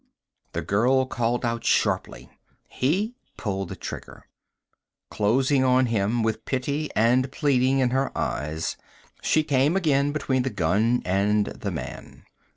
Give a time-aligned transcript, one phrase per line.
[0.53, 2.27] The girl called out sharply.
[2.67, 4.25] He pulled the trigger.
[5.11, 8.77] Closing on him with pity and pleading in her eyes,
[9.21, 12.23] she came again between the gun and the man.